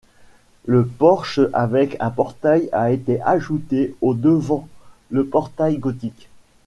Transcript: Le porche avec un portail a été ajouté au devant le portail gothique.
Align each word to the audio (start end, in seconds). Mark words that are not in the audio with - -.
Le 0.65 0.83
porche 0.83 1.39
avec 1.53 1.95
un 1.99 2.09
portail 2.09 2.69
a 2.71 2.89
été 2.89 3.21
ajouté 3.21 3.93
au 4.01 4.15
devant 4.15 4.67
le 5.11 5.27
portail 5.27 5.77
gothique. 5.77 6.27